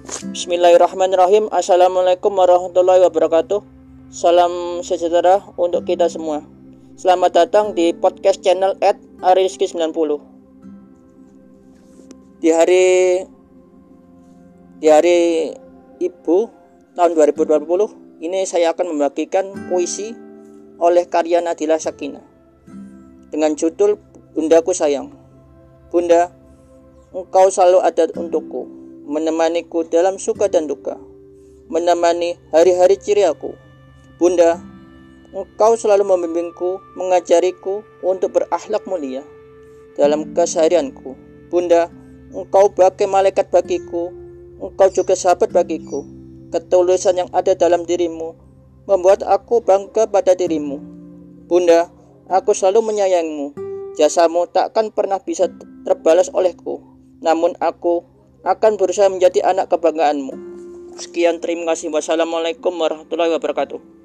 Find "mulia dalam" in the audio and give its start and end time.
38.86-40.30